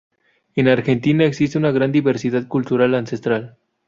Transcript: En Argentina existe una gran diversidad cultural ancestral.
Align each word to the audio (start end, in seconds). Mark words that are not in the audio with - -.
En 0.55 0.67
Argentina 0.67 1.25
existe 1.25 1.59
una 1.59 1.69
gran 1.69 1.91
diversidad 1.91 2.47
cultural 2.47 2.95
ancestral. 2.95 3.57